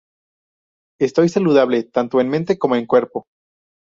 Estoy 0.99 1.29
saludable 1.29 1.83
tanto 1.83 2.19
en 2.21 2.29
mente 2.29 2.57
como 2.57 2.75
en 2.75 2.87
cuerpo. 2.87 3.27